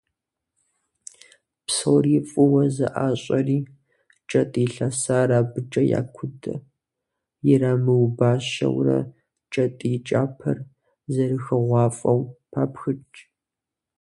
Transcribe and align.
Псори 1.67 2.17
фӀыуэ 2.29 2.63
зэӀащӀэри, 2.75 3.59
кӀэтӀий 4.29 4.69
лъэсар 4.73 5.29
абыкӀэ 5.39 5.81
якудэ, 5.99 6.55
ирамыубащэурэ, 7.51 8.99
кӀэтӀий 9.51 9.97
кӀапэр 10.07 10.57
зэрыхыгъуафӀэу 11.13 12.21
папхыкӀ. 12.51 13.19